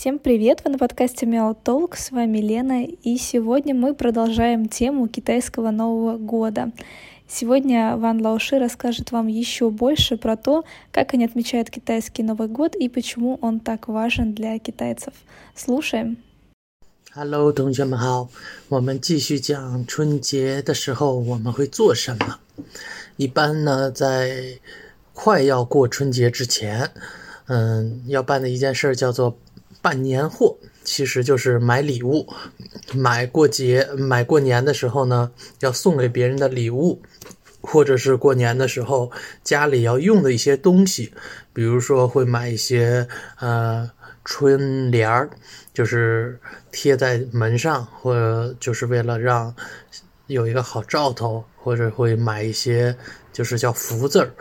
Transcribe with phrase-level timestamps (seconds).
[0.00, 0.62] Всем привет!
[0.64, 6.18] Вы на подкасте Мяу Толк, с вами Лена, и сегодня мы продолжаем тему китайского Нового
[6.18, 6.70] года.
[7.26, 12.76] Сегодня Ван Лауши расскажет вам еще больше про то, как они отмечают китайский Новый год
[12.76, 15.14] и почему он так важен для китайцев.
[15.56, 16.18] Слушаем!
[17.14, 18.28] Hello，同学们好，
[18.68, 22.38] 我们继续讲春节的时候我们会做什么。
[23.16, 24.58] 一般呢，在
[25.14, 26.90] 快要过春节之前，
[27.46, 29.38] 嗯，要办的一件事叫做
[29.81, 32.27] 办年货，其实就是买礼物，
[32.93, 37.01] 买过节、买过年的时候呢，要送给别人的礼物，
[37.61, 39.11] 或者是过年的时候
[39.43, 41.13] 家里要用的一些东西，
[41.53, 43.07] 比如说会买一些
[43.39, 43.89] 呃
[44.23, 45.29] 春联儿。
[45.73, 46.37] 就是
[46.69, 49.55] 贴在门上，或者就是为了让
[50.27, 52.93] 有一个好兆头，或者会买一些
[53.31, 54.33] 就是叫福字儿，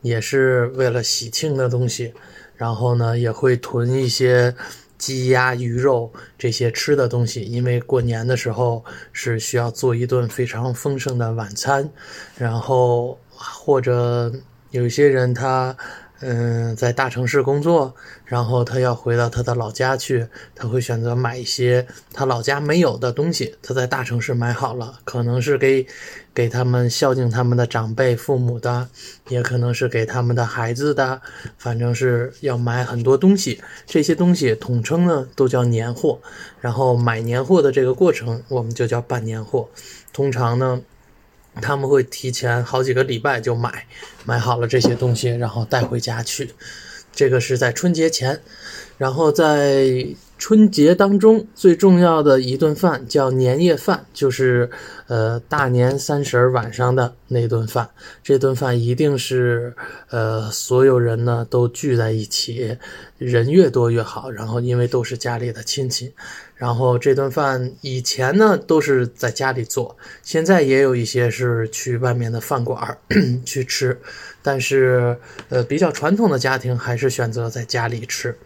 [0.00, 2.12] 也是为了喜庆的东西。
[2.56, 4.52] 然后呢，也会囤一些
[5.02, 11.90] 鸡鸭鱼肉这些吃的东西，因为过年的时候是需要做一顿非常丰盛的晚餐。
[12.38, 14.32] 然后或者
[14.70, 15.76] 有些人他。
[16.24, 17.92] 嗯，在大城市工作，
[18.24, 23.56] 然后他要回到他的老家去，他会选择买一些他老家没有的东西。
[23.60, 25.84] 他在大城市买好了，可能是给
[26.32, 28.88] 给他们孝敬他们的长辈、父母的，
[29.30, 31.20] 也可能是给他们的孩子的，
[31.58, 33.60] 反正是要买很多东西。
[33.84, 36.20] 这些东西统称呢都叫年货。
[36.60, 39.68] 然后买年货的这个过程，我们就叫办年货。
[40.12, 40.80] 通常呢。
[41.60, 43.86] 他们会提前好几个礼拜就买，
[44.24, 46.54] 买好了这些东西，然后带回家去。
[47.12, 48.40] 这个是在春节前，
[48.96, 50.06] 然后在。
[50.42, 54.68] 春节当中最重要的一顿饭叫年夜饭，就是
[55.06, 57.88] 呃大年三十晚上的那顿饭。
[58.24, 59.72] 这顿饭一定是
[60.10, 62.76] 呃所有人呢都聚在一起，
[63.18, 64.32] 人越多越好。
[64.32, 66.12] 然后因为都是家里的亲戚，
[66.56, 72.98] 然后这顿饭以前呢都是在家里做，现在也有一些是去外面的饭馆
[73.46, 73.96] 去吃，
[74.42, 75.16] 但是
[75.50, 78.36] 呃比较传统的家庭还是选择在家里吃。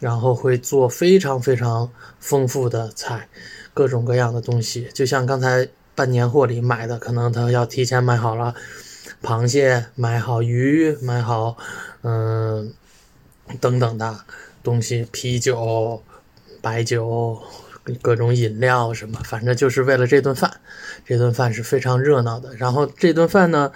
[0.00, 3.28] 然后会做非常非常丰富的菜，
[3.74, 8.54] 各种各样的东西，就像刚才办年货里买的，可能他要提前买好了
[9.20, 11.56] 螃蟹，买好鱼，买好
[12.02, 12.72] 嗯
[13.60, 14.20] 等等的
[14.62, 16.00] 东西，啤酒、
[16.62, 17.42] 白酒、
[18.00, 20.60] 各种饮料什么，反正就是为了这顿饭。
[21.04, 22.54] 这顿饭是非常热闹的。
[22.54, 23.72] 然后这顿饭呢，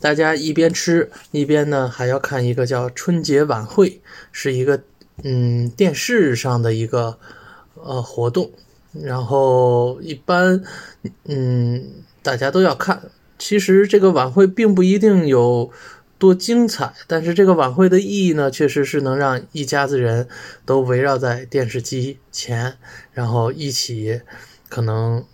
[0.00, 4.00] 大家一边吃一边呢还要看一个叫春节晚会，
[4.32, 4.80] 是一个。
[5.22, 7.18] 嗯，电视上的一个
[7.74, 8.50] 呃活动，
[8.92, 10.62] 然后一般
[11.24, 11.84] 嗯
[12.22, 13.02] 大家都要看。
[13.38, 15.70] 其实这个晚会并不一定有
[16.18, 20.28] 多精彩，但是这个晚会的意义呢，确实是能让一家子人
[20.64, 22.74] 都围绕在电视机前，
[23.12, 24.20] 然后一起
[24.68, 25.24] 可能。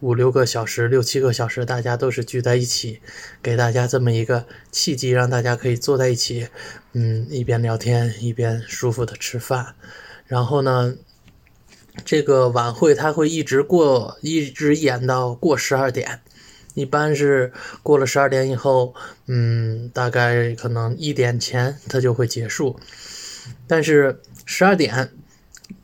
[0.00, 3.00] 五六个小时，六七个小时，大家都是聚在一起，
[3.42, 6.48] 给大家这么一个契机，让大家可以坐在一起，
[6.94, 9.74] 嗯，一边聊天一边舒服的吃饭。
[10.26, 10.96] 然后呢，
[12.04, 16.20] 这个晚会它会一直过，一直演到过十二点，
[16.72, 17.52] 一般是
[17.82, 18.94] 过了十二点以后，
[19.26, 22.80] 嗯，大概可能一点前它就会结束。
[23.66, 25.10] 但是十二点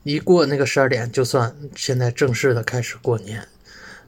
[0.05, 3.47] 一过，那个十二点就算现在正式的开始过年。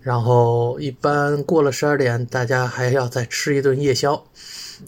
[0.00, 4.24] 然后一般过了十二点，大家还要再吃一顿夜宵，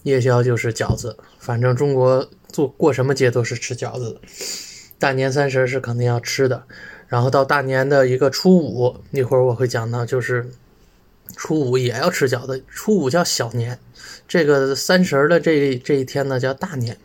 [0.04, 1.16] 夜宵就是饺子。
[1.38, 4.20] 反正中国做过什么节都是吃饺子，
[4.98, 6.64] 大年三十是肯定要吃的。
[7.08, 10.48] 然后到大年的一个初五，一会儿我会讲到，就是
[11.36, 12.62] 初五也要吃饺子。
[12.68, 13.78] 初五叫小年，
[14.28, 16.96] 这个三十的这这一天呢叫大年。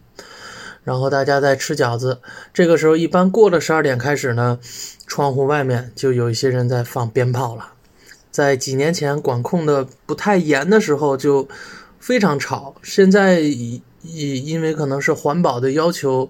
[0.84, 2.20] 然后大家在吃饺子，
[2.54, 4.60] 这个时候一般过了十二点开始呢，
[5.08, 7.74] 窗户外面就有一些人在放鞭炮了。
[8.36, 11.48] 在几年前管控的不太严的时候，就
[12.02, 12.76] 非常吵。
[12.84, 16.30] 现在以因为可能是环保的要求，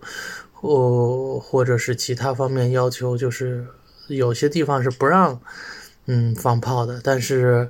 [0.53, 3.65] 或或者是其他方面要求，就是
[4.07, 5.41] 有些地方是不让
[6.06, 7.01] 嗯放炮的。
[7.03, 7.68] 但是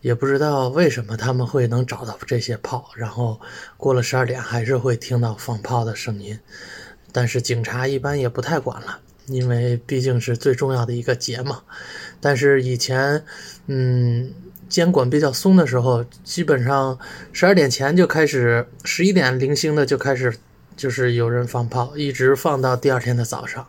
[0.00, 3.40] 也不知道为什么他们会能找到这些炮，然后
[3.76, 6.36] 过了十二点还是会听到放炮的声音。
[7.12, 8.98] 但是警察一般也不太管了。
[9.30, 11.62] 因为毕竟是最重要的一个节嘛，
[12.20, 13.24] 但是以前，
[13.66, 14.32] 嗯，
[14.68, 16.98] 监管比较松的时候，基本上
[17.32, 20.36] 十二点前就开始，十一点零星的就开始，
[20.76, 23.66] 就是有人放炮，一直放到第二天的早上。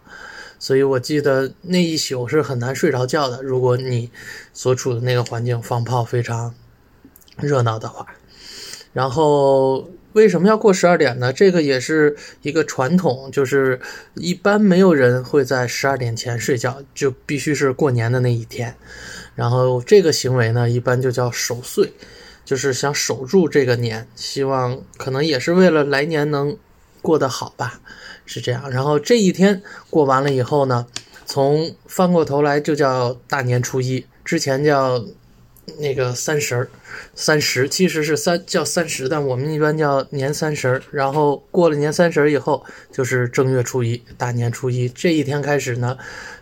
[0.60, 3.42] 所以我记得那一宿是很难睡着觉的。
[3.42, 4.12] 如果你
[4.54, 6.54] 所处的那个环境放炮非常
[7.38, 8.06] 热闹的话，
[8.94, 11.32] 然后为什么要过十二点呢？
[11.32, 13.80] 这个也是一个传统，就是
[14.16, 18.76] 一般没有人会在十二点前睡觉，就必须是过年的那一天。
[19.36, 21.94] 然后这个行为呢，一般就叫守岁，
[22.44, 26.58] 就是想守住这个年，希望可能也是为了来年能
[27.02, 27.80] 过得好吧，
[28.26, 28.70] 是这样。
[28.70, 30.86] 然后这一天过完了以后呢，
[31.26, 35.04] 从翻过头来就叫大年初一，之前叫。
[35.80, 36.70] 那个三十，
[37.16, 40.82] 三十其实是三叫三十，但我们一般叫年三十。
[40.92, 45.98] 然后过了年三十以后，就是正月初一，大年初一这一天开始呢，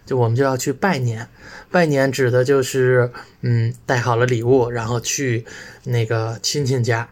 [0.05, 1.27] 就我们就要去拜年。
[1.69, 3.11] 拜年指的就是，
[3.41, 5.45] 嗯，带好了礼物，然后去
[5.83, 7.07] 那个亲戚家，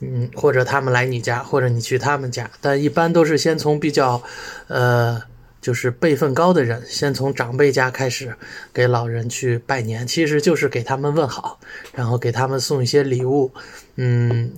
[0.00, 4.22] 嗯，或者他们来你家，或者你去他们家，但一般都是先从比较，
[4.68, 5.22] 呃。
[5.60, 8.34] 就是辈分高的人，先从长辈家开始
[8.72, 11.60] 给老人去拜年，其实就是给他们问好，
[11.94, 13.52] 然后给他们送一些礼物，
[13.96, 14.52] 嗯，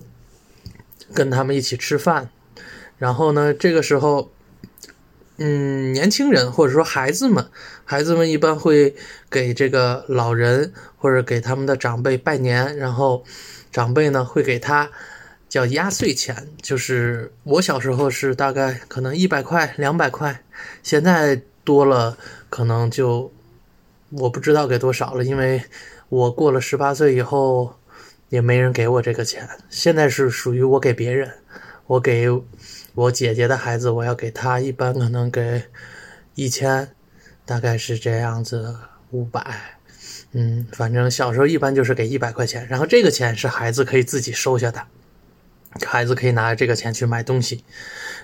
[1.12, 2.30] 跟他们一起吃饭。
[2.98, 4.30] 然后呢，这个时候，
[5.38, 7.48] 嗯，年轻人或者说孩子们，
[7.84, 8.94] 孩子们一般会
[9.28, 13.24] 给这个老人或者给他们的长辈拜年，然后
[13.72, 14.90] 长辈呢会给他。
[15.52, 20.42] 叫压岁钱，就是我小时候是大概可能一百块、两百块，
[20.82, 22.16] 现在多了
[22.48, 23.30] 可能就
[24.08, 25.62] 我不知道给多少了，因为
[26.08, 27.78] 我过了十八岁以后
[28.30, 31.30] 也没人给我这个钱，现在是属于我给别人，
[31.86, 32.30] 我给
[32.94, 35.64] 我姐姐的孩子，我要给他一般可能给
[36.34, 36.88] 一千，
[37.44, 38.74] 大概是这样子
[39.10, 39.44] 五百，
[40.32, 44.82] 嗯，反正小时候一般就是给一百块钱，然后这个钱是孩子可以自己收下的。
[45.86, 47.64] 孩子可以拿着这个钱去买东西，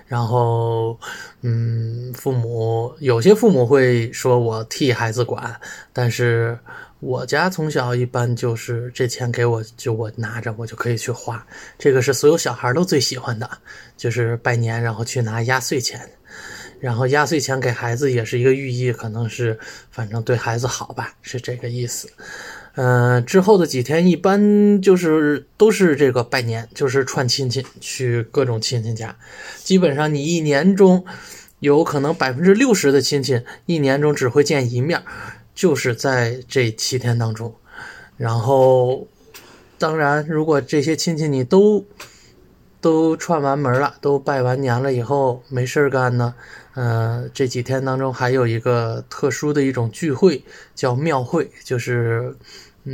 [0.06, 0.98] 然后，
[1.42, 5.58] 嗯，父母有些父母会说我替孩子管，
[5.92, 6.58] 但是
[7.00, 11.44] 我家从小一般就是这钱给我就我拿着我就可以去花，
[11.78, 13.48] 这个是所有小孩都最喜欢的，
[13.96, 16.00] 就是拜年然后去拿压岁钱，
[16.80, 19.58] 然后压岁钱给孩子也是一个寓意，可能是
[19.90, 22.08] 反正对孩子好吧，是这个意思。
[22.80, 29.16] 嗯，之后的几天一般就是都是这个拜年，就是串亲戚，去各种亲戚家。
[29.64, 31.04] 基本上你一年中
[31.58, 35.02] 有可能百分之六十的亲戚一年中只会见一面，
[35.56, 37.52] 就是在这七天当中。
[38.16, 39.08] 然后，
[39.76, 41.84] 当然，如果这些亲戚你都
[42.80, 46.32] 都串完门了，都拜完年了以后没事干呢，
[46.76, 50.44] 嗯，这几天当中还有一个特殊的一种聚会，
[50.76, 52.36] 叫庙会，就是。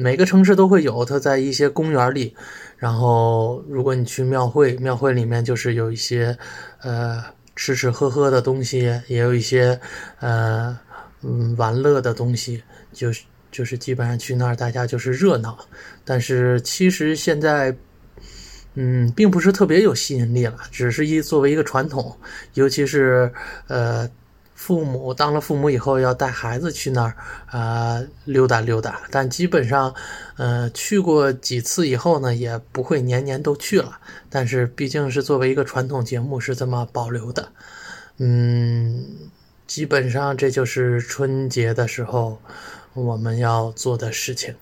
[0.02, 2.34] 每个城市都会有，它在一些公园里。
[2.76, 6.36] 然后，如果你去庙会，庙会里面就是有一些，
[6.82, 7.22] 呃，
[7.56, 9.78] 吃吃喝喝的东西，也有一些，
[10.20, 10.78] 呃，
[11.22, 12.62] 嗯，玩乐的东西。
[12.92, 15.56] 就是就是基本上去那儿，大家就是热闹。
[16.04, 17.74] 但是其实现在，
[18.74, 22.16] 嗯，并不是特别有吸引力了，只是一作为一个传统，
[22.54, 23.32] 尤其是
[23.68, 24.08] 呃。
[24.54, 27.16] 父母当了父母以后，要带孩子去那儿
[27.46, 29.94] 啊溜达溜达，但基本上，
[30.36, 33.98] 呃，去过几次以后呢，也不会年年都去了。
[34.30, 37.48] 但是毕竟是作为一个传统节目，是这么保留的。
[38.18, 39.04] 嗯，
[39.66, 42.40] 基本上这就是春节的时候
[42.94, 44.54] 我们要做的事情。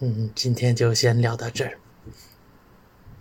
[0.00, 1.72] 嗯，今天就先聊到这儿。